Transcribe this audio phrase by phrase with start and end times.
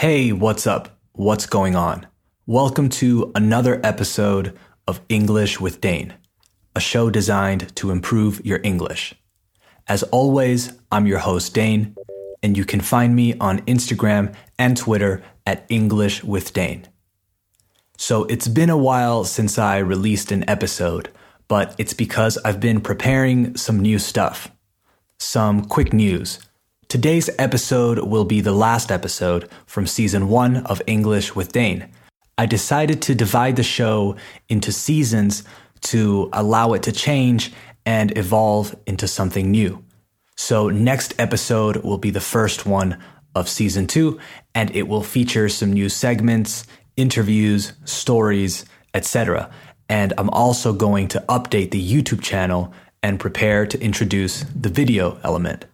[0.00, 0.98] Hey, what's up?
[1.12, 2.06] What's going on?
[2.46, 6.14] Welcome to another episode of English with Dane,
[6.74, 9.14] a show designed to improve your English.
[9.86, 11.94] As always, I'm your host, Dane,
[12.42, 16.88] and you can find me on Instagram and Twitter at English with Dane.
[17.98, 21.10] So it's been a while since I released an episode,
[21.46, 24.50] but it's because I've been preparing some new stuff.
[25.18, 26.38] Some quick news.
[26.90, 31.88] Today's episode will be the last episode from season one of English with Dane.
[32.36, 34.16] I decided to divide the show
[34.48, 35.44] into seasons
[35.82, 37.52] to allow it to change
[37.86, 39.84] and evolve into something new.
[40.36, 42.98] So, next episode will be the first one
[43.36, 44.18] of season two,
[44.52, 48.64] and it will feature some new segments, interviews, stories,
[48.94, 49.48] etc.
[49.88, 55.20] And I'm also going to update the YouTube channel and prepare to introduce the video
[55.22, 55.66] element.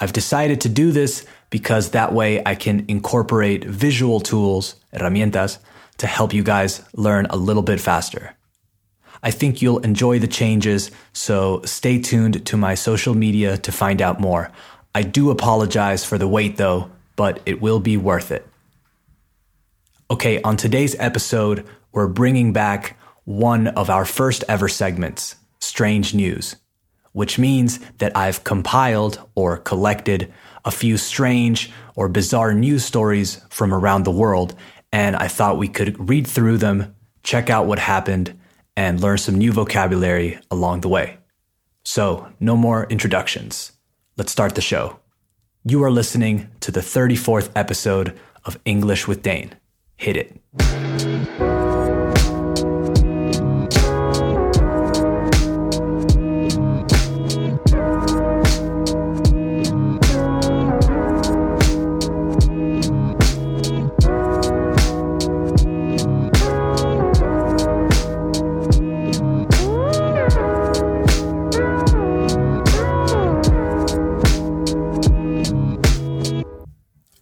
[0.00, 5.58] I've decided to do this because that way I can incorporate visual tools, herramientas,
[5.98, 8.34] to help you guys learn a little bit faster.
[9.22, 14.00] I think you'll enjoy the changes, so stay tuned to my social media to find
[14.00, 14.50] out more.
[14.94, 18.46] I do apologize for the wait though, but it will be worth it.
[20.10, 26.56] Okay, on today's episode, we're bringing back one of our first ever segments, Strange News,
[27.12, 30.32] which means that I've compiled or collected
[30.64, 34.54] a few strange or bizarre news stories from around the world,
[34.92, 38.38] and I thought we could read through them, check out what happened,
[38.76, 41.18] and learn some new vocabulary along the way.
[41.84, 43.72] So, no more introductions.
[44.16, 45.00] Let's start the show.
[45.64, 49.54] You are listening to the 34th episode of English with Dane.
[49.96, 51.59] Hit it.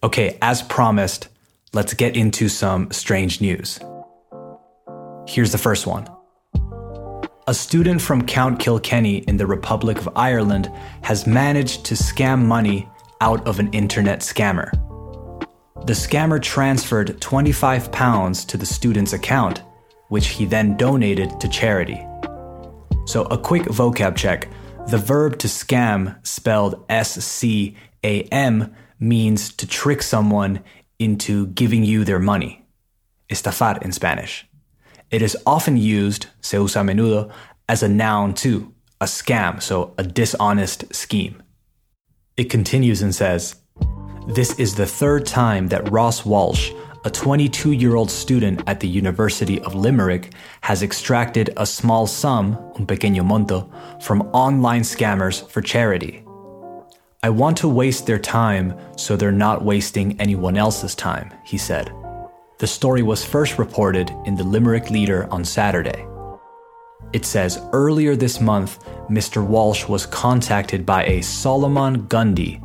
[0.01, 1.27] Okay, as promised,
[1.73, 3.79] let's get into some strange news.
[5.27, 6.07] Here's the first one.
[7.47, 10.71] A student from County Kilkenny in the Republic of Ireland
[11.01, 12.87] has managed to scam money
[13.19, 14.71] out of an internet scammer.
[15.85, 19.63] The scammer transferred 25 pounds to the student's account,
[20.07, 22.05] which he then donated to charity.
[23.05, 24.47] So, a quick vocab check.
[24.87, 30.61] The verb to scam, spelled S C A M, means to trick someone
[30.97, 32.65] into giving you their money.
[33.29, 34.45] Estafar in Spanish.
[35.11, 37.31] It is often used, se usa a menudo,
[37.67, 41.41] as a noun too, a scam, so a dishonest scheme.
[42.37, 43.55] It continues and says,
[44.27, 46.71] This is the third time that Ross Walsh,
[47.05, 52.57] a 22 year old student at the University of Limerick, has extracted a small sum,
[52.75, 53.69] un pequeño monto,
[54.03, 56.23] from online scammers for charity.
[57.21, 61.91] I want to waste their time so they're not wasting anyone else's time, he said.
[62.59, 66.07] The story was first reported in the Limerick Leader on Saturday.
[67.11, 69.45] It says earlier this month, Mr.
[69.45, 72.61] Walsh was contacted by a Solomon Gundy,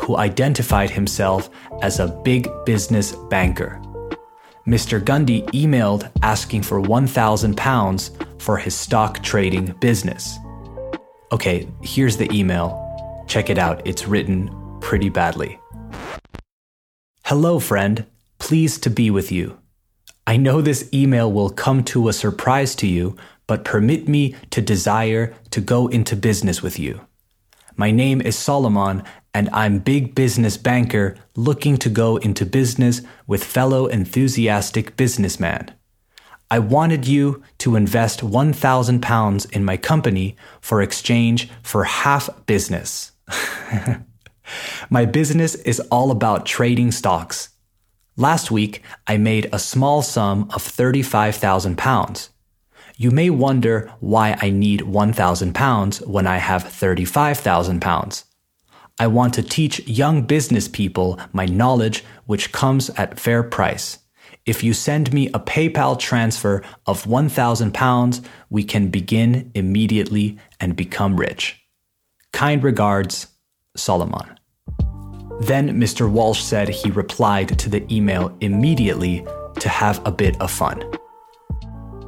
[0.00, 1.50] who identified himself
[1.82, 3.78] as a big business banker.
[4.66, 5.02] Mr.
[5.02, 10.38] Gundy emailed asking for £1,000 for his stock trading business.
[11.30, 12.87] Okay, here's the email
[13.28, 14.50] Check it out, it's written
[14.80, 15.60] pretty badly.
[17.24, 18.06] Hello, friend.
[18.38, 19.58] Pleased to be with you.
[20.26, 23.16] I know this email will come to a surprise to you,
[23.46, 27.02] but permit me to desire to go into business with you.
[27.76, 29.02] My name is Solomon,
[29.34, 35.74] and I'm big business banker looking to go into business with fellow enthusiastic businessman.
[36.50, 43.12] I wanted you to invest 1,000 pounds in my company for exchange for half business.
[44.90, 47.50] My business is all about trading stocks.
[48.16, 52.30] Last week, I made a small sum of 35,000 pounds.
[52.96, 58.24] You may wonder why I need 1,000 pounds when I have 35,000 pounds.
[58.98, 63.98] I want to teach young business people my knowledge, which comes at fair price.
[64.44, 68.20] If you send me a PayPal transfer of 1,000 pounds,
[68.50, 71.67] we can begin immediately and become rich.
[72.32, 73.28] Kind regards,
[73.76, 74.38] Solomon.
[75.40, 76.10] Then Mr.
[76.10, 79.24] Walsh said he replied to the email immediately
[79.60, 80.82] to have a bit of fun.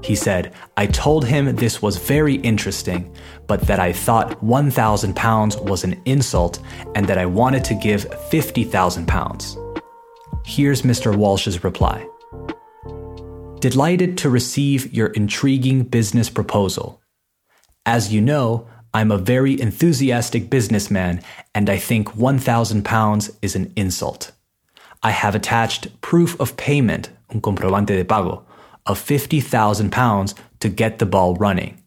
[0.02, 3.14] He said, I told him this was very interesting,
[3.46, 6.58] but that I thought 1,000 pounds was an insult
[6.94, 9.56] and that I wanted to give 50,000 pounds.
[10.44, 11.14] Here's Mr.
[11.14, 12.06] Walsh's reply
[13.60, 17.02] Delighted to receive your intriguing business proposal.
[17.84, 21.22] As you know, I'm a very enthusiastic businessman
[21.54, 24.32] and I think £1,000 is an insult.
[25.02, 28.44] I have attached proof of payment, un comprobante de pago,
[28.86, 31.82] of £50,000 to get the ball running.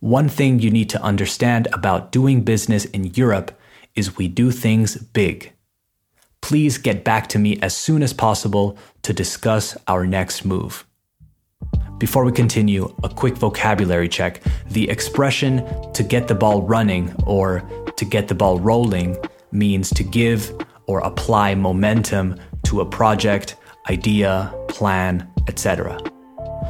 [0.00, 3.56] One thing you need to understand about doing business in Europe
[3.94, 5.52] is we do things big.
[6.40, 10.84] Please get back to me as soon as possible to discuss our next move.
[12.02, 14.42] Before we continue, a quick vocabulary check.
[14.70, 17.62] The expression to get the ball running or
[17.96, 19.16] to get the ball rolling
[19.52, 20.52] means to give
[20.88, 23.54] or apply momentum to a project,
[23.88, 25.96] idea, plan, etc.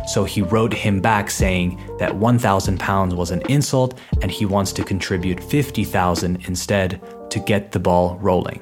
[0.06, 4.70] So he wrote him back saying that 1,000 pounds was an insult and he wants
[4.72, 7.00] to contribute 50,000 instead
[7.30, 8.60] to get the ball rolling.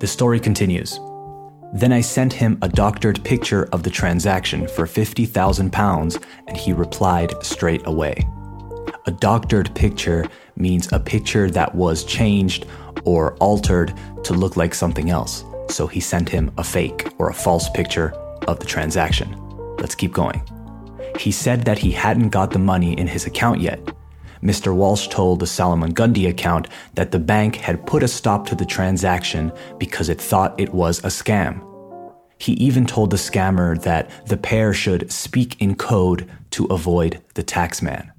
[0.00, 0.98] The story continues.
[1.72, 7.32] Then I sent him a doctored picture of the transaction for £50,000 and he replied
[7.42, 8.26] straight away.
[9.06, 10.26] A doctored picture
[10.56, 12.66] means a picture that was changed
[13.04, 15.44] or altered to look like something else.
[15.70, 18.12] So he sent him a fake or a false picture
[18.46, 19.34] of the transaction.
[19.78, 20.42] Let's keep going.
[21.18, 23.80] He said that he hadn't got the money in his account yet.
[24.42, 24.74] Mr.
[24.74, 28.64] Walsh told the Solomon Gundy account that the bank had put a stop to the
[28.64, 31.64] transaction because it thought it was a scam.
[32.38, 37.44] He even told the scammer that the pair should speak in code to avoid the
[37.44, 38.10] taxman.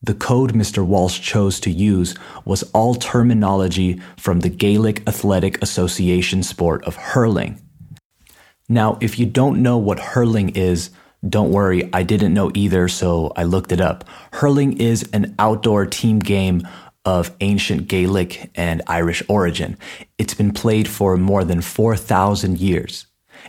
[0.00, 0.84] The code Mr.
[0.84, 7.60] Walsh chose to use was all terminology from the Gaelic Athletic Association sport of hurling.
[8.68, 10.90] Now, if you don't know what hurling is,
[11.28, 14.04] don't worry, I didn't know either, so I looked it up.
[14.32, 16.66] Hurling is an outdoor team game
[17.04, 19.76] of ancient Gaelic and Irish origin.
[20.18, 23.06] It's been played for more than 4,000 years.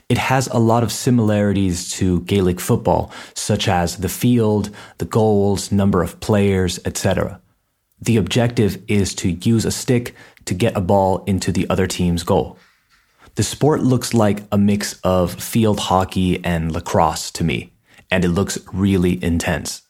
[0.09, 5.71] It has a lot of similarities to Gaelic football, such as the field, the goals,
[5.71, 7.39] number of players, etc.
[8.01, 10.15] The objective is to use a stick
[10.45, 12.57] to get a ball into the other team's goal.
[13.35, 17.74] The sport looks like a mix of field hockey and lacrosse to me,
[18.12, 19.81] and it looks really intense.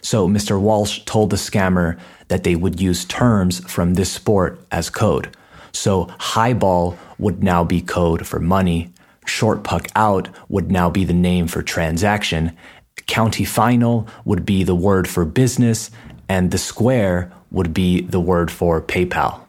[0.00, 0.60] So Mr.
[0.60, 1.98] Walsh told the scammer
[2.28, 5.36] that they would use terms from this sport as code.
[5.72, 8.92] So high ball would now be code for money,
[9.26, 12.56] short puck out would now be the name for transaction,
[13.06, 15.90] county final would be the word for business,
[16.28, 19.43] and the square would be the word for PayPal.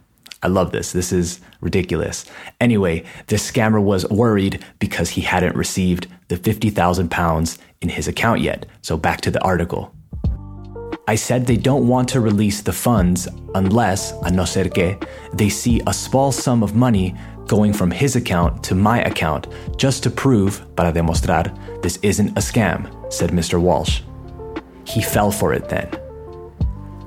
[0.46, 0.92] I love this.
[0.92, 2.24] This is ridiculous.
[2.62, 8.42] Anyway, this scammer was worried because he hadn't received the 50,000 pounds in his account
[8.42, 8.68] yet.
[8.84, 9.92] So back to the article.
[11.08, 15.00] I said they don't want to release the funds unless, a no ser que,
[15.34, 17.16] they see a small sum of money
[17.48, 19.48] going from his account to my account
[19.78, 21.50] just to prove, para demostrar,
[21.82, 23.60] this isn't a scam, said Mr.
[23.60, 24.04] Walsh.
[24.84, 25.90] He fell for it then.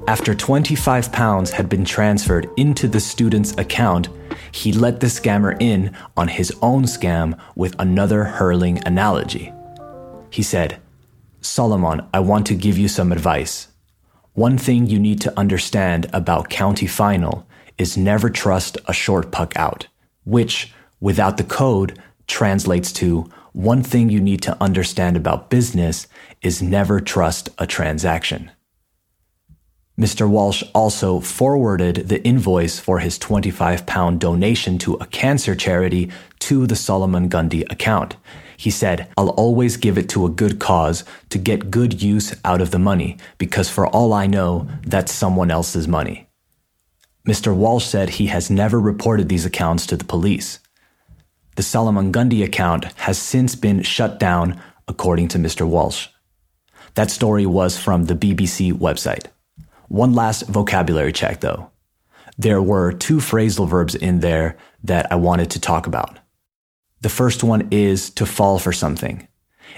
[0.09, 4.09] After 25 pounds had been transferred into the student's account,
[4.53, 9.53] he let the scammer in on his own scam with another hurling analogy.
[10.31, 10.81] He said,
[11.43, 13.69] Solomon, I want to give you some advice.
[14.33, 17.47] One thing you need to understand about county final
[17.77, 19.89] is never trust a short puck out,
[20.25, 26.07] which, without the code, translates to one thing you need to understand about business
[26.41, 28.51] is never trust a transaction.
[29.99, 30.29] Mr.
[30.29, 36.69] Walsh also forwarded the invoice for his 25 pound donation to a cancer charity to
[36.69, 38.15] the Solomon Gundy account.
[38.57, 42.61] He said, I'll always give it to a good cause to get good use out
[42.61, 46.29] of the money, because for all I know, that's someone else's money.
[47.27, 47.55] Mr.
[47.55, 50.61] Walsh said he has never reported these accounts to the police.
[51.57, 55.67] The Solomon Gundy account has since been shut down, according to Mr.
[55.67, 56.07] Walsh.
[56.95, 59.27] That story was from the BBC website.
[59.89, 61.71] One last vocabulary check though.
[62.37, 66.19] There were two phrasal verbs in there that I wanted to talk about.
[67.01, 69.27] The first one is to fall for something.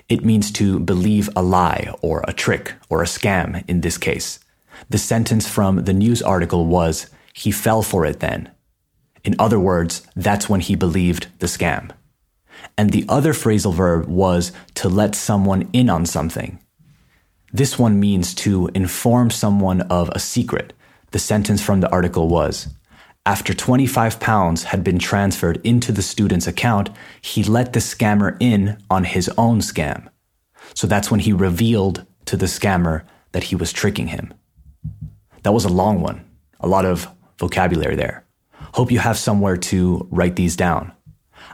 [0.08, 4.40] It means to believe a lie or a trick or a scam in this case.
[4.88, 8.50] The sentence from the news article was, he fell for it then.
[9.22, 11.90] In other words, that's when he believed the scam.
[12.76, 16.58] And the other phrasal verb was to let someone in on something.
[17.52, 20.72] This one means to inform someone of a secret.
[21.10, 22.68] The sentence from the article was
[23.26, 26.90] After 25 pounds had been transferred into the student's account,
[27.20, 30.08] he let the scammer in on his own scam.
[30.74, 33.02] So that's when he revealed to the scammer
[33.32, 34.32] that he was tricking him.
[35.42, 36.24] That was a long one,
[36.60, 38.24] a lot of vocabulary there.
[38.74, 40.92] Hope you have somewhere to write these down.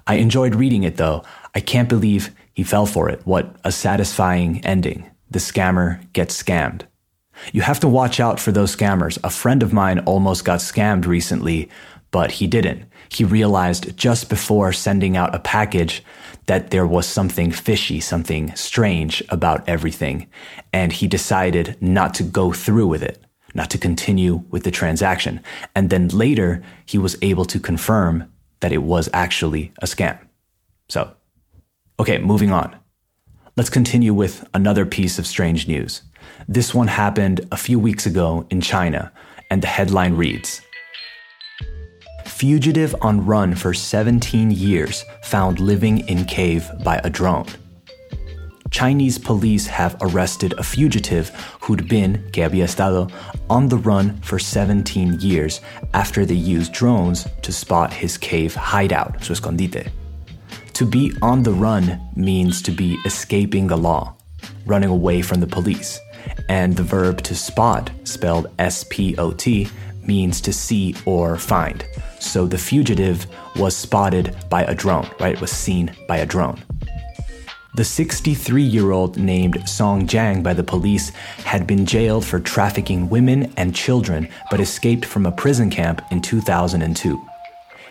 [0.06, 1.24] I enjoyed reading it though.
[1.54, 3.22] I can't believe he fell for it.
[3.24, 5.10] What a satisfying ending.
[5.30, 6.83] The scammer gets scammed.
[7.52, 9.18] You have to watch out for those scammers.
[9.23, 11.68] A friend of mine almost got scammed recently,
[12.11, 12.85] but he didn't.
[13.11, 16.02] He realized just before sending out a package
[16.47, 20.28] that there was something fishy, something strange about everything,
[20.73, 23.23] and he decided not to go through with it,
[23.54, 25.40] not to continue with the transaction.
[25.75, 30.18] And then later, he was able to confirm that it was actually a scam.
[30.88, 31.12] So,
[31.99, 32.76] okay, moving on.
[33.56, 36.02] Let's continue with another piece of strange news.
[36.46, 39.10] This one happened a few weeks ago in China,
[39.50, 40.60] and the headline reads
[42.26, 47.46] Fugitive on run for 17 years found living in cave by a drone.
[48.70, 51.30] Chinese police have arrested a fugitive
[51.62, 53.10] who'd been, que había estado,
[53.48, 55.62] on the run for 17 years
[55.94, 59.90] after they used drones to spot his cave hideout, su escondite.
[60.76, 64.14] To be on the run means to be escaping the law,
[64.66, 65.99] running away from the police.
[66.50, 69.68] And the verb to spot, spelled S P O T,
[70.06, 71.83] means to see or find.
[72.21, 75.33] So the fugitive was spotted by a drone, right?
[75.33, 76.62] It was seen by a drone.
[77.76, 83.09] The 63 year old named Song Jiang by the police had been jailed for trafficking
[83.09, 87.18] women and children but escaped from a prison camp in 2002.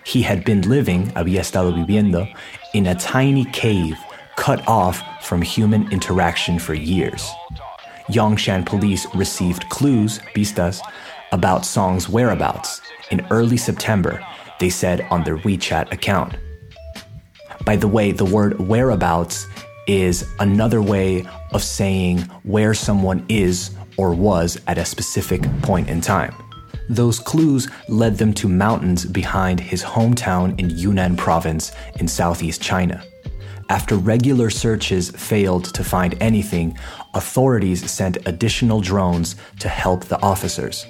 [0.05, 2.31] He had been living, había estado viviendo,
[2.73, 3.97] in a tiny cave
[4.35, 7.27] cut off from human interaction for years.
[8.09, 10.79] Yongshan police received clues, pistas,
[11.31, 14.23] about Song's whereabouts in early September,
[14.59, 16.35] they said on their WeChat account.
[17.65, 19.47] By the way, the word whereabouts
[19.87, 26.01] is another way of saying where someone is or was at a specific point in
[26.01, 26.35] time.
[26.89, 33.03] Those clues led them to mountains behind his hometown in Yunnan province in southeast China.
[33.69, 36.77] After regular searches failed to find anything,
[37.15, 40.85] authorities sent additional drones to help the officers.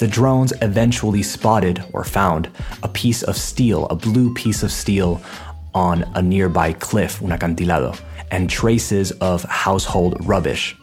[0.00, 2.50] The drones eventually spotted or found
[2.82, 5.22] a piece of steel, a blue piece of steel,
[5.74, 7.96] on a nearby cliff, un acantilado,
[8.32, 10.76] and traces of household rubbish.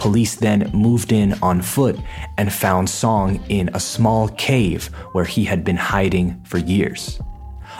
[0.00, 2.00] Police then moved in on foot
[2.38, 7.20] and found Song in a small cave where he had been hiding for years.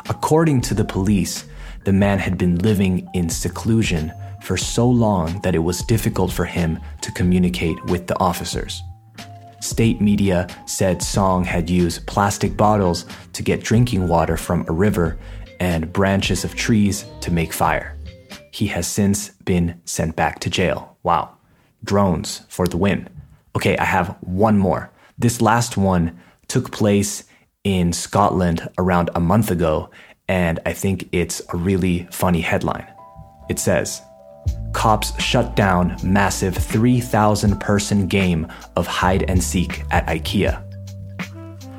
[0.07, 1.47] According to the police,
[1.85, 4.13] the man had been living in seclusion
[4.43, 8.83] for so long that it was difficult for him to communicate with the officers.
[9.63, 15.19] State media said Song had used plastic bottles to get drinking water from a river
[15.59, 17.97] and branches of trees to make fire.
[18.53, 20.99] He has since been sent back to jail.
[21.03, 21.40] Wow.
[21.85, 23.09] Drones for the win.
[23.57, 24.91] Okay, I have one more.
[25.19, 26.19] This last one
[26.49, 27.25] took place
[27.65, 29.91] in Scotland around a month ago,
[30.29, 32.87] and I think it's a really funny headline.
[33.49, 34.01] It says,
[34.73, 38.47] cops shut down massive 3,000 person game
[38.77, 40.65] of hide and seek at IKEA.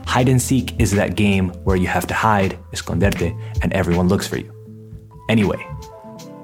[0.05, 4.27] Hide and seek is that game where you have to hide, esconderte, and everyone looks
[4.27, 4.53] for you.
[5.29, 5.65] Anyway,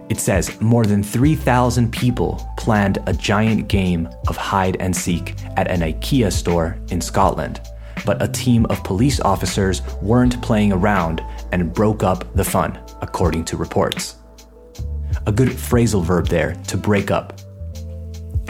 [0.09, 5.69] it says more than 3,000 people planned a giant game of hide and seek at
[5.69, 7.61] an IKEA store in Scotland,
[8.05, 11.21] but a team of police officers weren't playing around
[11.51, 14.17] and broke up the fun, according to reports
[15.27, 17.39] a good phrasal verb there to break up.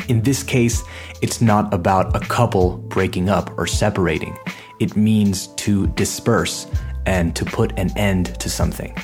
[0.07, 0.83] In this case,
[1.21, 4.37] it's not about a couple breaking up or separating.
[4.79, 6.67] It means to disperse
[7.05, 8.95] and to put an end to something.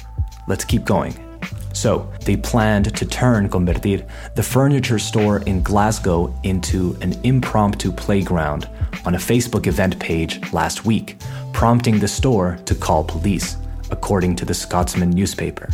[0.48, 1.18] Let's keep going.
[1.74, 8.70] So, they planned to turn Convertir, the furniture store in Glasgow, into an impromptu playground
[9.06, 11.18] on a Facebook event page last week,
[11.52, 13.58] prompting the store to call police,
[13.92, 15.68] according to the Scotsman newspaper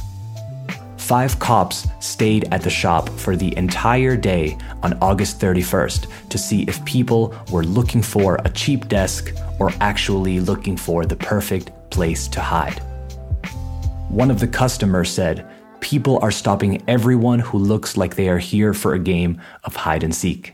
[1.10, 6.62] five cops stayed at the shop for the entire day on August 31st to see
[6.68, 12.27] if people were looking for a cheap desk or actually looking for the perfect place
[12.27, 12.77] to hide.
[14.10, 15.48] One of the customers said,
[15.81, 20.03] People are stopping everyone who looks like they are here for a game of hide
[20.03, 20.53] and seek.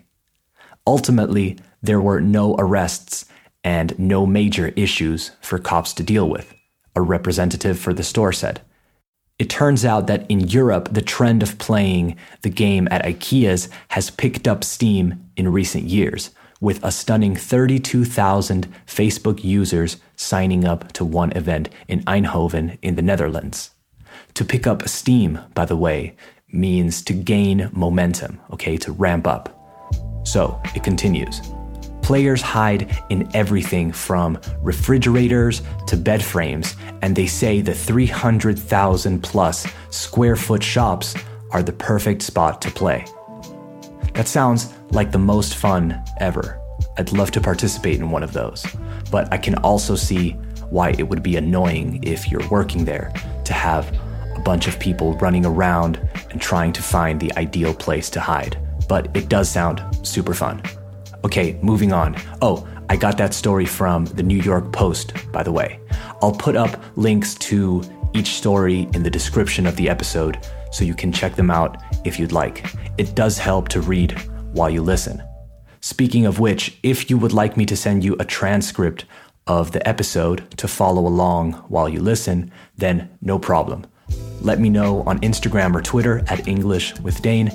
[0.88, 3.26] Ultimately, there were no arrests
[3.64, 6.54] and no major issues for cops to deal with,
[6.96, 8.62] a representative for the store said.
[9.38, 14.12] It turns out that in Europe, the trend of playing the game at IKEAs has
[14.12, 16.30] picked up steam in recent years,
[16.62, 23.02] with a stunning 32,000 Facebook users signing up to one event in Eindhoven in the
[23.02, 23.72] Netherlands.
[24.36, 26.18] To pick up steam, by the way,
[26.52, 29.50] means to gain momentum, okay, to ramp up.
[30.26, 31.40] So it continues.
[32.02, 39.66] Players hide in everything from refrigerators to bed frames, and they say the 300,000 plus
[39.90, 41.16] square foot shops
[41.52, 43.06] are the perfect spot to play.
[44.16, 46.60] That sounds like the most fun ever.
[46.98, 48.66] I'd love to participate in one of those,
[49.10, 50.32] but I can also see
[50.70, 53.14] why it would be annoying if you're working there
[53.46, 53.98] to have
[54.46, 56.00] bunch of people running around
[56.30, 58.56] and trying to find the ideal place to hide.
[58.88, 60.62] But it does sound super fun.
[61.26, 62.16] Okay, moving on.
[62.42, 65.80] Oh, I got that story from the New York Post, by the way.
[66.22, 67.82] I'll put up links to
[68.14, 70.38] each story in the description of the episode
[70.72, 72.66] so you can check them out if you'd like.
[73.00, 74.12] It does help to read
[74.54, 75.24] while you listen.
[75.82, 79.06] Speaking of which, if you would like me to send you a transcript
[79.48, 83.86] of the episode to follow along while you listen, then no problem.
[84.46, 87.50] Let me know on Instagram or Twitter at English with Dane.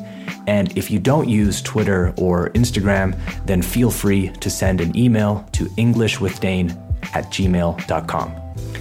[0.48, 3.16] And if you don't use Twitter or Instagram,
[3.46, 8.34] then feel free to send an email to EnglishWithDane at gmail.com.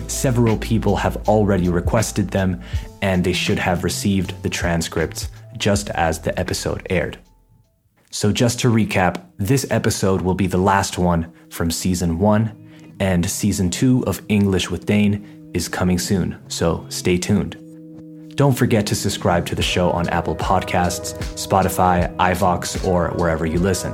[0.07, 2.59] Several people have already requested them,
[3.03, 7.19] and they should have received the transcripts just as the episode aired.
[8.09, 13.29] So, just to recap, this episode will be the last one from season one, and
[13.29, 17.68] season two of English with Dane is coming soon, so stay tuned.
[18.39, 23.59] Don't forget to subscribe to the show on Apple Podcasts, Spotify, iVoox, or wherever you
[23.59, 23.93] listen.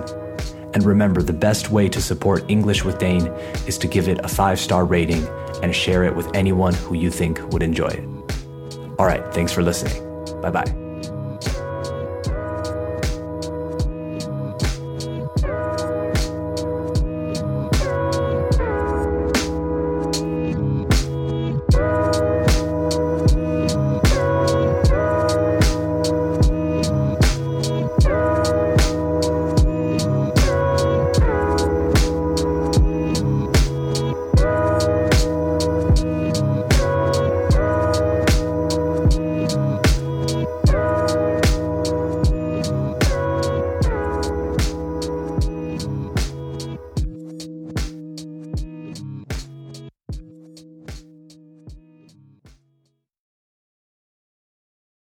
[0.75, 3.25] And remember, the best way to support English with Dane
[3.65, 5.27] is to give it a five star rating
[5.63, 8.07] and share it with anyone who you think would enjoy it.
[8.99, 9.99] All right, thanks for listening.
[10.41, 10.84] Bye bye.